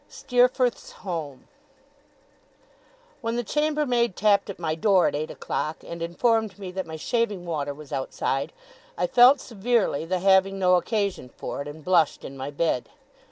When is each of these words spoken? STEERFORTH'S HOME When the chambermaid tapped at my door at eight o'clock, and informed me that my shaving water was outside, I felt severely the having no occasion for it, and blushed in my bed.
STEERFORTH'S 0.09 0.93
HOME 1.05 1.47
When 3.21 3.35
the 3.35 3.43
chambermaid 3.43 4.15
tapped 4.15 4.49
at 4.49 4.57
my 4.57 4.73
door 4.73 5.05
at 5.05 5.13
eight 5.13 5.29
o'clock, 5.29 5.83
and 5.85 6.01
informed 6.01 6.57
me 6.57 6.71
that 6.71 6.87
my 6.87 6.95
shaving 6.95 7.45
water 7.45 7.71
was 7.75 7.93
outside, 7.93 8.51
I 8.97 9.05
felt 9.05 9.39
severely 9.39 10.05
the 10.05 10.17
having 10.17 10.57
no 10.57 10.73
occasion 10.73 11.29
for 11.29 11.61
it, 11.61 11.67
and 11.67 11.85
blushed 11.85 12.25
in 12.25 12.35
my 12.35 12.49
bed. 12.49 12.89